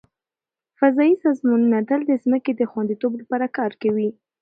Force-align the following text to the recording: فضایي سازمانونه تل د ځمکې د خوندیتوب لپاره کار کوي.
فضایي 0.79 1.15
سازمانونه 1.23 1.77
تل 1.89 2.01
د 2.07 2.11
ځمکې 2.23 2.51
د 2.55 2.61
خوندیتوب 2.71 3.11
لپاره 3.21 3.45
کار 3.57 3.71
کوي. 3.81 4.09